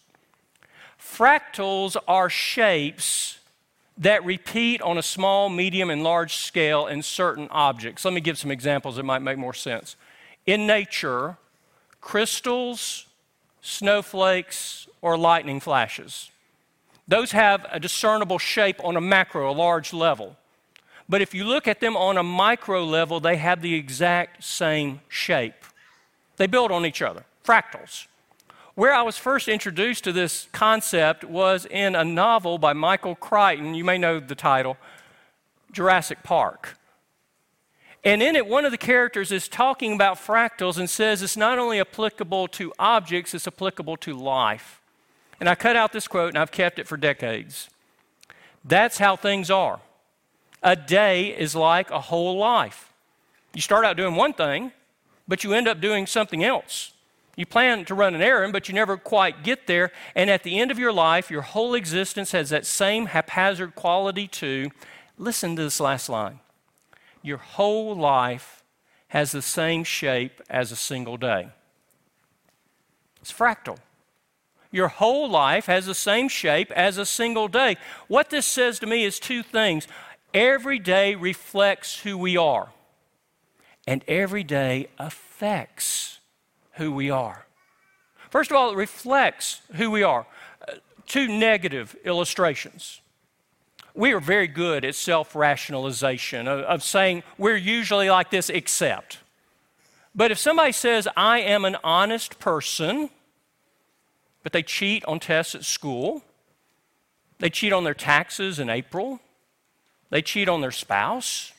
Fractals 1.01 1.97
are 2.09 2.29
shapes 2.29 3.39
that 3.99 4.25
repeat 4.25 4.83
on 4.83 4.99
a 4.99 5.03
small, 5.03 5.49
medium, 5.49 5.91
and 5.91 6.03
large 6.03 6.35
scale 6.35 6.87
in 6.87 7.03
certain 7.03 7.47
objects. 7.51 8.05
Let 8.05 8.15
me 8.15 8.21
give 8.21 8.39
some 8.39 8.51
examples 8.51 8.97
that 8.97 9.05
might 9.05 9.21
make 9.21 9.39
more 9.39 9.55
sense. 9.55 9.97
In 10.47 10.67
nature, 10.67 11.37
crystals, 12.01 13.07
snowflakes, 13.63 14.87
or 15.01 15.17
lightning 15.17 15.61
flashes. 15.61 16.31
Those 17.09 17.33
have 17.33 17.67
a 17.71 17.81
discernible 17.81 18.39
shape 18.39 18.83
on 18.85 18.97
a 18.97 19.01
macro, 19.01 19.51
a 19.51 19.53
large 19.53 19.93
level. 19.93 20.37
But 21.09 21.23
if 21.23 21.35
you 21.35 21.45
look 21.45 21.67
at 21.67 21.81
them 21.81 21.97
on 21.97 22.17
a 22.17 22.23
micro 22.23 22.85
level, 22.85 23.21
they 23.21 23.37
have 23.37 23.63
the 23.63 23.75
exact 23.75 24.45
same 24.45 25.01
shape. 25.09 25.65
They 26.37 26.47
build 26.47 26.71
on 26.71 26.87
each 26.87 27.03
other, 27.03 27.25
fractals. 27.45 28.07
Where 28.75 28.95
I 28.95 29.03
was 29.03 29.19
first 29.19 29.49
introduced 29.49 30.05
to 30.05 30.13
this 30.13 30.49
concept 30.53 31.25
was 31.25 31.67
in 31.67 31.95
a 31.95 32.05
novel 32.05 32.57
by 32.57 32.73
Michael 32.73 33.15
Crichton. 33.15 33.75
You 33.75 33.85
may 33.85 33.99
know 33.99 34.19
the 34.19 34.35
title 34.35 34.77
Jurassic 35.73 36.23
Park. 36.23 36.79
And 38.05 38.23
in 38.23 38.35
it, 38.35 38.47
one 38.47 38.65
of 38.65 38.73
the 38.73 38.79
characters 38.79 39.31
is 39.31 39.49
talking 39.49 39.95
about 39.95 40.17
fractals 40.17 40.77
and 40.77 40.91
says 40.91 41.23
it's 41.23 41.37
not 41.37 41.59
only 41.59 41.81
applicable 41.81 42.49
to 42.49 42.73
objects, 42.79 43.33
it's 43.33 43.47
applicable 43.47 43.97
to 43.99 44.15
life. 44.15 44.81
And 45.39 45.49
I 45.49 45.55
cut 45.55 45.77
out 45.77 45.93
this 45.93 46.09
quote 46.09 46.31
and 46.31 46.39
I've 46.39 46.51
kept 46.51 46.79
it 46.79 46.89
for 46.89 46.97
decades. 46.97 47.71
That's 48.65 48.99
how 48.99 49.17
things 49.17 49.51
are. 49.51 49.81
A 50.63 50.77
day 50.77 51.29
is 51.29 51.55
like 51.55 51.91
a 51.91 52.01
whole 52.01 52.39
life. 52.39 52.93
You 53.55 53.61
start 53.61 53.85
out 53.85 53.97
doing 53.97 54.15
one 54.15 54.33
thing, 54.33 54.73
but 55.29 55.45
you 55.45 55.53
end 55.53 55.69
up 55.69 55.81
doing 55.81 56.07
something 56.07 56.43
else. 56.43 56.93
You 57.37 57.47
plan 57.47 57.85
to 57.87 57.95
run 57.95 58.15
an 58.15 58.23
errand, 58.23 58.53
but 58.53 58.69
you 58.69 58.75
never 58.75 58.97
quite 58.97 59.43
get 59.43 59.67
there. 59.67 59.91
And 60.15 60.29
at 60.29 60.43
the 60.43 60.59
end 60.59 60.71
of 60.71 60.79
your 60.79 60.93
life, 60.93 61.31
your 61.31 61.43
whole 61.43 61.75
existence 61.75 62.33
has 62.33 62.51
that 62.51 62.67
same 62.67 63.07
haphazard 63.07 63.75
quality, 63.75 64.29
too. 64.29 64.71
Listen 65.19 65.57
to 65.57 65.63
this 65.63 65.81
last 65.81 66.09
line 66.09 66.41
Your 67.23 67.39
whole 67.39 67.95
life 67.95 68.63
has 69.09 69.33
the 69.33 69.43
same 69.43 69.85
shape 69.85 70.41
as 70.49 70.73
a 70.73 70.77
single 70.77 71.17
day. 71.17 71.49
It's 73.21 73.33
fractal. 73.33 73.79
Your 74.71 74.89
whole 74.89 75.29
life 75.29 75.67
has 75.67 75.85
the 75.87 75.95
same 75.95 76.29
shape 76.29 76.71
as 76.73 76.97
a 76.97 77.05
single 77.05 77.47
day. 77.47 77.77
What 78.09 78.31
this 78.31 78.47
says 78.47 78.79
to 78.79 78.87
me 78.87 79.05
is 79.05 79.21
two 79.21 79.43
things. 79.43 79.87
Every 80.33 80.79
day 80.79 81.15
reflects 81.15 82.01
who 82.01 82.17
we 82.17 82.39
are, 82.39 82.71
and 83.87 84.03
every 84.09 84.43
day 84.43 84.89
affects 84.99 86.21
who 86.73 86.91
we 86.91 87.11
are. 87.11 87.45
First 88.31 88.51
of 88.51 88.57
all, 88.57 88.73
it 88.73 88.77
reflects 88.77 89.61
who 89.75 89.91
we 89.91 90.03
are. 90.03 90.27
Uh, 90.67 90.77
two 91.07 91.29
negative 91.29 91.95
illustrations. 92.07 93.02
We 93.95 94.13
are 94.13 94.21
very 94.21 94.47
good 94.47 94.85
at 94.85 94.95
self 94.95 95.35
rationalization, 95.35 96.49
of, 96.49 96.61
of 96.61 96.83
saying 96.83 97.23
we're 97.37 97.57
usually 97.57 98.09
like 98.09 98.31
this, 98.31 98.49
except. 98.49 99.19
But 100.15 100.31
if 100.31 100.39
somebody 100.39 100.73
says, 100.73 101.09
I 101.17 101.41
am 101.41 101.65
an 101.65 101.77
honest 101.83 102.39
person, 102.39 103.11
but 104.43 104.53
they 104.53 104.63
cheat 104.63 105.05
on 105.05 105.21
tests 105.21 105.55
at 105.55 105.65
school, 105.65 106.23
they 107.39 107.51
cheat 107.51 107.73
on 107.73 107.85
their 107.85 107.95
taxes 107.95 108.59
in 108.59 108.69
April, 108.69 109.21
they 110.11 110.23
cheat 110.23 110.49
on 110.49 110.61
their 110.61 110.71
spouse, 110.71 111.53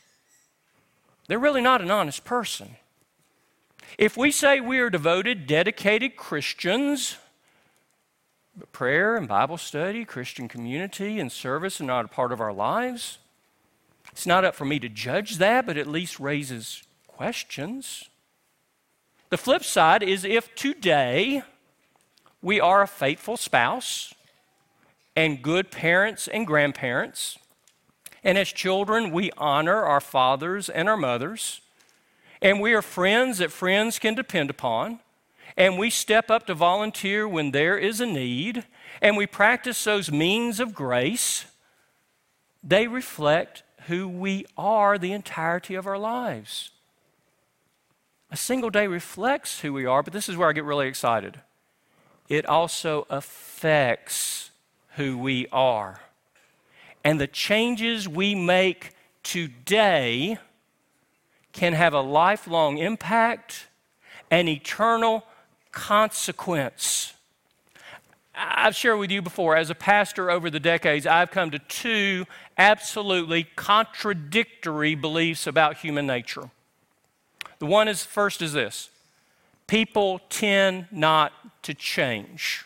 they're 1.27 1.39
really 1.39 1.61
not 1.61 1.81
an 1.81 1.91
honest 1.91 2.25
person. 2.25 2.75
If 3.97 4.17
we 4.17 4.31
say 4.31 4.59
we 4.59 4.79
are 4.79 4.89
devoted, 4.89 5.47
dedicated 5.47 6.15
Christians, 6.15 7.17
prayer 8.71 9.15
and 9.15 9.27
Bible 9.27 9.57
study, 9.57 10.05
Christian 10.05 10.47
community, 10.47 11.19
and 11.19 11.31
service 11.31 11.81
are 11.81 11.85
not 11.85 12.05
a 12.05 12.07
part 12.07 12.31
of 12.31 12.39
our 12.39 12.53
lives, 12.53 13.17
it's 14.11 14.27
not 14.27 14.45
up 14.45 14.53
for 14.53 14.65
me 14.65 14.79
to 14.79 14.89
judge 14.89 15.37
that, 15.37 15.65
but 15.65 15.75
at 15.75 15.87
least 15.87 16.19
raises 16.19 16.83
questions. 17.07 18.09
The 19.29 19.37
flip 19.37 19.63
side 19.63 20.03
is 20.03 20.23
if 20.23 20.53
today 20.53 21.41
we 22.41 22.59
are 22.59 22.83
a 22.83 22.87
faithful 22.87 23.37
spouse 23.37 24.13
and 25.15 25.41
good 25.41 25.71
parents 25.71 26.27
and 26.27 26.45
grandparents, 26.45 27.39
and 28.23 28.37
as 28.37 28.49
children 28.49 29.11
we 29.11 29.31
honor 29.37 29.81
our 29.83 29.99
fathers 29.99 30.69
and 30.69 30.87
our 30.87 30.97
mothers, 30.97 31.61
and 32.39 32.61
we 32.61 32.73
are 32.73 32.83
friends 32.83 33.39
that 33.39 33.51
friends 33.51 33.97
can 33.97 34.13
depend 34.13 34.51
upon, 34.51 34.99
and 35.55 35.77
we 35.77 35.89
step 35.89 36.31
up 36.31 36.47
to 36.47 36.53
volunteer 36.53 37.27
when 37.27 37.51
there 37.51 37.77
is 37.77 38.01
a 38.01 38.05
need, 38.05 38.65
and 39.01 39.17
we 39.17 39.27
practice 39.27 39.83
those 39.83 40.11
means 40.11 40.59
of 40.59 40.73
grace, 40.73 41.45
they 42.63 42.87
reflect 42.87 43.63
who 43.87 44.07
we 44.07 44.45
are 44.57 44.97
the 44.97 45.11
entirety 45.11 45.75
of 45.75 45.85
our 45.85 45.97
lives. 45.97 46.71
A 48.31 48.37
single 48.37 48.69
day 48.69 48.87
reflects 48.87 49.59
who 49.59 49.73
we 49.73 49.85
are, 49.85 50.01
but 50.01 50.13
this 50.13 50.27
is 50.27 50.37
where 50.37 50.49
I 50.49 50.53
get 50.53 50.63
really 50.63 50.87
excited. 50.87 51.41
It 52.29 52.45
also 52.45 53.05
affects 53.09 54.49
who 54.95 55.17
we 55.17 55.47
are. 55.51 55.99
And 57.03 57.19
the 57.19 57.27
changes 57.27 58.07
we 58.07 58.33
make 58.33 58.95
today 59.21 60.37
can 61.51 61.73
have 61.73 61.93
a 61.93 62.01
lifelong 62.01 62.77
impact, 62.77 63.67
an 64.31 64.47
eternal 64.47 65.25
consequence. 65.73 67.13
I've 68.35 68.75
shared 68.75 68.99
with 68.99 69.11
you 69.11 69.21
before, 69.21 69.57
as 69.57 69.69
a 69.69 69.75
pastor 69.75 70.31
over 70.31 70.49
the 70.49 70.59
decades, 70.59 71.05
I've 71.05 71.29
come 71.29 71.51
to 71.51 71.59
two 71.59 72.25
absolutely 72.57 73.43
contradictory 73.55 74.95
beliefs 74.95 75.45
about 75.45 75.77
human 75.77 76.07
nature. 76.07 76.49
The 77.59 77.65
one 77.65 77.87
is 77.87 78.03
first 78.03 78.41
is 78.41 78.53
this 78.53 78.89
people 79.67 80.19
tend 80.29 80.87
not 80.91 81.33
to 81.63 81.73
change. 81.73 82.65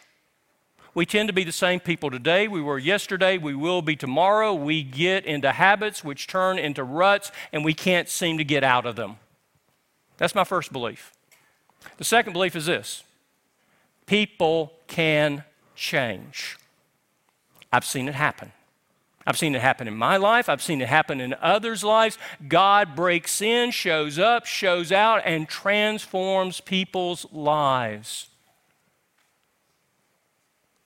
We 0.93 1.05
tend 1.05 1.29
to 1.29 1.33
be 1.33 1.43
the 1.43 1.51
same 1.51 1.79
people 1.79 2.09
today 2.09 2.47
we 2.47 2.61
were 2.61 2.79
yesterday, 2.79 3.37
we 3.37 3.53
will 3.53 3.81
be 3.81 3.95
tomorrow. 3.95 4.53
We 4.53 4.83
get 4.83 5.25
into 5.25 5.51
habits 5.51 6.03
which 6.03 6.27
turn 6.27 6.57
into 6.57 6.83
ruts, 6.83 7.31
and 7.53 7.63
we 7.63 7.73
can't 7.73 8.09
seem 8.09 8.37
to 8.39 8.43
get 8.43 8.63
out 8.63 8.85
of 8.85 8.95
them. 8.95 9.17
That's 10.17 10.33
my 10.33 10.43
first 10.43 10.71
belief. 10.71 11.13
The 11.97 12.03
second 12.03 12.33
belief 12.33 12.55
is 12.55 12.65
this 12.65 13.03
people 14.05 14.73
can 14.87 15.43
change. 15.75 16.57
I've 17.71 17.85
seen 17.85 18.07
it 18.07 18.15
happen. 18.15 18.51
I've 19.25 19.37
seen 19.37 19.55
it 19.55 19.61
happen 19.61 19.89
in 19.89 19.95
my 19.97 20.15
life. 20.15 20.47
I've 20.47 20.61
seen 20.61 20.79
it 20.79 20.87
happen 20.87 21.19
in 21.19 21.35
others' 21.41 21.83
lives. 21.83 22.17
God 22.47 22.95
breaks 22.95 23.41
in, 23.41 23.71
shows 23.71 24.17
up, 24.17 24.45
shows 24.45 24.93
out, 24.93 25.21
and 25.25 25.49
transforms 25.49 26.61
people's 26.61 27.25
lives. 27.33 28.29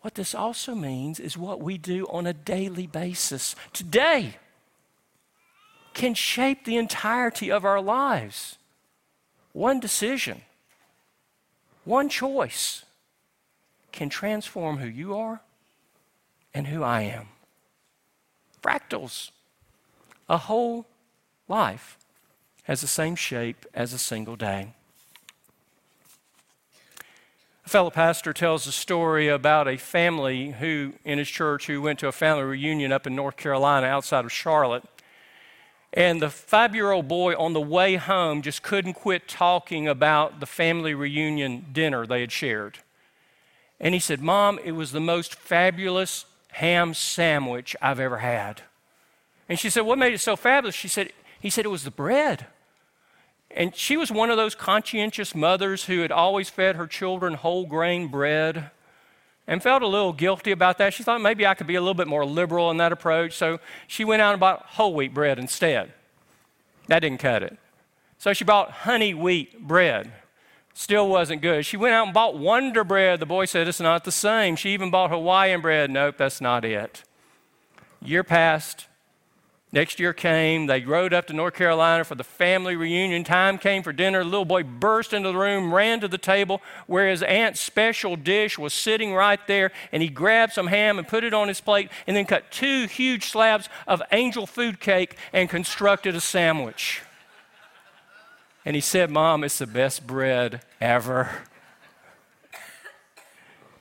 What 0.02 0.16
this 0.16 0.34
also 0.34 0.74
means 0.74 1.20
is 1.20 1.38
what 1.38 1.62
we 1.62 1.78
do 1.78 2.08
on 2.08 2.26
a 2.26 2.34
daily 2.34 2.88
basis 2.88 3.56
today 3.74 4.38
can 5.94 6.16
shape 6.16 6.66
the 6.66 6.78
entirety 6.78 7.52
of 7.52 7.64
our 7.64 7.80
lives. 7.80 8.58
One 9.52 9.80
decision, 9.80 10.42
one 11.84 12.10
choice 12.10 12.86
can 13.92 14.10
transform 14.10 14.78
who 14.78 14.88
you 14.88 15.16
are 15.16 15.42
and 16.54 16.68
who 16.68 16.84
I 16.84 17.02
am. 17.02 17.28
Fractals. 18.62 19.32
A 20.30 20.38
whole 20.38 20.86
life 21.48 21.98
has 22.64 22.82
the 22.82 22.88
same 22.88 23.16
shape 23.16 23.66
as 23.74 23.94
a 23.94 23.98
single 23.98 24.36
day. 24.36 24.74
A 27.66 27.70
fellow 27.70 27.90
pastor 27.90 28.34
tells 28.34 28.68
a 28.68 28.72
story 28.72 29.28
about 29.28 29.68
a 29.68 29.78
family 29.78 30.52
who, 30.52 30.94
in 31.04 31.18
his 31.18 31.30
church, 31.30 31.68
who 31.68 31.82
went 31.82 32.00
to 32.00 32.08
a 32.08 32.12
family 32.12 32.44
reunion 32.44 32.92
up 32.92 33.08
in 33.08 33.16
North 33.16 33.38
Carolina 33.38 33.88
outside 33.88 34.26
of 34.26 34.32
Charlotte. 34.32 34.84
And 35.94 36.22
the 36.22 36.30
five 36.30 36.74
year 36.74 36.92
old 36.92 37.08
boy 37.08 37.36
on 37.36 37.54
the 37.54 37.62
way 37.62 37.96
home 37.96 38.42
just 38.42 38.64
couldn't 38.64 38.94
quit 38.94 39.28
talking 39.28 39.88
about 39.88 40.40
the 40.40 40.46
family 40.46 40.94
reunion 40.94 41.66
dinner 41.74 42.06
they 42.06 42.22
had 42.22 42.32
shared. 42.32 42.80
And 43.80 43.94
he 43.94 44.00
said, 44.00 44.22
Mom, 44.22 44.60
it 44.64 44.72
was 44.72 44.92
the 44.92 45.02
most 45.02 45.36
fabulous 45.36 46.26
ham 46.54 46.94
sandwich 46.94 47.76
I've 47.82 48.00
ever 48.00 48.20
had. 48.20 48.62
And 49.50 49.60
she 49.60 49.70
said, 49.70 49.82
What 49.82 49.98
made 49.98 50.14
it 50.14 50.22
so 50.22 50.36
fabulous? 50.36 50.76
She 50.76 50.88
said, 50.88 51.12
He 51.40 51.50
said, 51.50 51.66
It 51.66 51.70
was 51.70 51.84
the 51.84 51.92
bread. 51.92 52.46
And 53.54 53.76
she 53.76 53.98
was 53.98 54.12
one 54.12 54.30
of 54.30 54.38
those 54.38 54.56
conscientious 54.56 55.36
mothers 55.36 55.86
who 55.86 56.00
had 56.00 56.12
always 56.12 56.50
fed 56.50 56.78
her 56.78 56.88
children 56.88 57.34
whole 57.34 57.66
grain 57.66 58.08
bread 58.08 58.72
and 59.48 59.62
felt 59.62 59.82
a 59.82 59.88
little 59.88 60.14
guilty 60.14 60.52
about 60.52 60.78
that. 60.78 60.94
She 60.94 61.04
thought 61.04 61.22
maybe 61.22 61.46
I 61.46 61.54
could 61.54 61.68
be 61.68 61.76
a 61.76 61.82
little 61.82 61.94
bit 61.94 62.08
more 62.08 62.26
liberal 62.26 62.72
in 62.72 62.78
that 62.78 62.92
approach. 62.92 63.36
So 63.36 63.60
she 63.88 64.06
went 64.06 64.22
out 64.22 64.32
and 64.32 64.40
bought 64.40 64.66
whole 64.66 64.94
wheat 64.94 65.14
bread 65.14 65.40
instead. 65.40 65.94
That 66.88 67.00
didn't 67.00 67.20
cut 67.20 67.44
it. 67.44 67.58
So 68.18 68.34
she 68.34 68.44
bought 68.44 68.72
honey 68.72 69.14
wheat 69.14 69.68
bread. 69.68 70.12
Still 70.74 71.10
wasn't 71.10 71.42
good. 71.42 71.66
She 71.66 71.76
went 71.76 71.94
out 71.94 72.06
and 72.06 72.14
bought 72.14 72.38
Wonder 72.38 72.84
Bread. 72.84 73.20
The 73.20 73.26
boy 73.26 73.46
said 73.46 73.68
it's 73.68 73.82
not 73.82 74.06
the 74.06 74.12
same. 74.12 74.56
She 74.56 74.70
even 74.74 74.90
bought 74.90 75.10
Hawaiian 75.10 75.60
bread. 75.60 75.92
Nope, 75.92 76.16
that's 76.18 76.40
not 76.40 76.64
it. 76.64 77.04
Year 78.02 78.24
passed. 78.24 78.88
Next 79.74 80.02
year 80.02 80.12
came, 80.12 80.66
they 80.66 80.82
rode 80.82 81.14
up 81.14 81.28
to 81.28 81.34
North 81.34 81.54
Carolina 81.54 82.04
for 82.04 82.16
the 82.16 82.26
family 82.26 82.76
reunion. 82.76 83.24
Time 83.24 83.58
came 83.58 83.84
for 83.84 83.94
dinner. 83.94 84.20
The 84.20 84.30
little 84.30 84.44
boy 84.44 84.64
burst 84.64 85.14
into 85.14 85.32
the 85.32 85.38
room, 85.38 85.74
ran 85.74 86.02
to 86.02 86.10
the 86.10 86.18
table 86.18 86.62
where 86.88 87.10
his 87.10 87.24
aunt's 87.24 87.62
special 87.62 88.18
dish 88.18 88.60
was 88.60 88.74
sitting 88.74 89.14
right 89.14 89.40
there, 89.48 89.72
and 89.94 90.04
he 90.04 90.10
grabbed 90.10 90.52
some 90.52 90.68
ham 90.68 91.00
and 91.00 91.08
put 91.08 91.24
it 91.24 91.34
on 91.34 91.48
his 91.48 91.62
plate, 91.62 91.90
and 92.06 92.18
then 92.18 92.26
cut 92.26 92.52
two 92.52 92.86
huge 92.86 93.28
slabs 93.28 93.70
of 93.88 94.02
angel 94.12 94.46
food 94.46 94.82
cake 94.82 95.16
and 95.32 95.50
constructed 95.50 96.16
a 96.16 96.22
sandwich. 96.22 97.02
And 98.66 98.76
he 98.76 98.82
said, 98.82 99.10
Mom, 99.10 99.42
it's 99.46 99.58
the 99.58 99.68
best 99.68 100.06
bread 100.06 100.64
ever. 100.82 101.30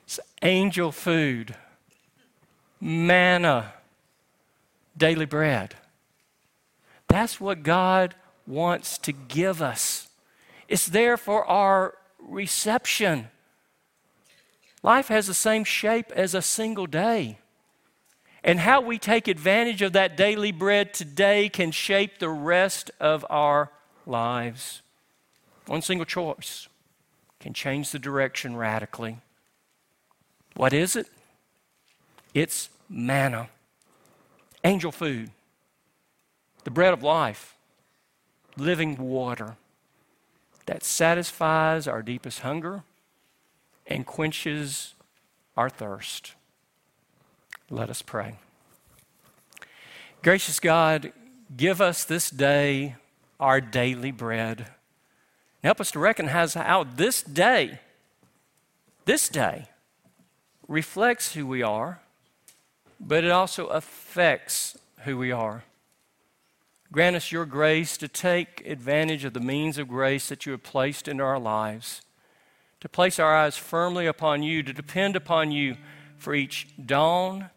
It's 0.05 0.21
angel 0.41 0.93
food, 0.93 1.57
manna, 2.81 3.73
daily 4.97 5.27
bread. 5.27 5.75
That's 7.21 7.39
what 7.39 7.63
God 7.63 8.15
wants 8.47 8.97
to 8.97 9.13
give 9.13 9.61
us. 9.61 10.09
It's 10.69 10.87
there 10.87 11.19
for 11.19 11.45
our 11.45 11.99
reception. 12.19 13.29
Life 14.83 15.09
has 15.09 15.27
the 15.27 15.35
same 15.35 15.65
shape 15.65 16.11
as 16.13 16.35
a 16.35 16.41
single 16.41 16.87
day. 16.87 17.37
And 18.43 18.59
how 18.59 18.81
we 18.81 18.99
take 18.99 19.29
advantage 19.29 19.83
of 19.83 19.93
that 19.93 20.17
daily 20.17 20.51
bread 20.51 20.95
today 20.95 21.51
can 21.51 21.73
shape 21.73 22.21
the 22.21 22.31
rest 22.31 22.91
of 22.99 23.27
our 23.29 23.71
lives. 24.07 24.81
One 25.67 25.83
single 25.83 26.07
choice 26.07 26.69
can 27.39 27.53
change 27.53 27.91
the 27.91 27.99
direction 27.99 28.57
radically. 28.57 29.19
What 30.57 30.73
is 30.73 30.97
it? 30.97 31.07
It's 32.33 32.71
manna, 32.89 33.51
angel 34.65 34.91
food, 34.91 35.33
the 36.65 36.71
bread 36.71 36.93
of 36.93 37.03
life, 37.03 37.57
living 38.57 38.97
water 38.97 39.57
that 40.67 40.85
satisfies 40.85 41.89
our 41.89 42.03
deepest 42.03 42.41
hunger 42.41 42.83
and 43.87 44.07
quenches 44.07 44.95
our 45.57 45.69
thirst. 45.69 46.35
Let 47.69 47.91
us 47.91 48.03
pray. 48.03 48.37
Gracious 50.23 50.61
God, 50.61 51.13
give 51.57 51.81
us 51.81 52.05
this 52.05 52.31
day 52.31 52.97
our 53.39 53.61
daily 53.61 54.11
bread. 54.11 54.69
Help 55.65 55.81
us 55.81 55.91
to 55.93 55.99
recognize 55.99 56.55
how 56.55 56.85
this 56.85 57.23
day, 57.23 57.81
this 59.07 59.29
day, 59.29 59.67
reflects 60.69 61.35
who 61.35 61.47
we 61.47 61.63
are, 61.63 62.01
but 63.01 63.25
it 63.25 63.31
also 63.31 63.67
affects 63.67 64.79
who 65.01 65.17
we 65.17 65.33
are. 65.33 65.65
Grant 66.93 67.17
us 67.17 67.31
your 67.31 67.47
grace 67.47 67.97
to 67.99 68.09
take 68.09 68.67
advantage 68.67 69.25
of 69.25 69.33
the 69.33 69.41
means 69.41 69.79
of 69.79 69.89
grace 69.89 70.29
that 70.29 70.45
you 70.45 70.53
have 70.53 70.63
placed 70.63 71.07
into 71.07 71.23
our 71.23 71.39
lives, 71.39 72.03
to 72.81 72.89
place 72.89 73.19
our 73.19 73.37
eyes 73.37 73.57
firmly 73.57 74.07
upon 74.07 74.43
you, 74.43 74.63
to 74.63 74.73
depend 74.73 75.15
upon 75.15 75.53
you 75.53 75.77
for 76.17 76.35
each 76.35 76.67
dawn, 76.85 77.51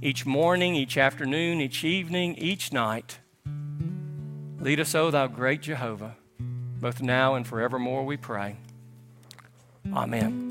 each 0.00 0.24
morning, 0.24 0.74
each 0.74 0.96
afternoon, 0.96 1.60
each 1.60 1.84
evening, 1.84 2.34
each 2.36 2.72
night. 2.72 3.18
Lead 4.58 4.80
us, 4.80 4.94
O 4.94 5.10
thou 5.10 5.26
great 5.26 5.62
Jehovah 5.62 6.16
both 6.80 7.02
now 7.02 7.34
and 7.34 7.46
forevermore, 7.46 8.04
we 8.04 8.16
pray. 8.16 8.56
Amen. 9.92 10.47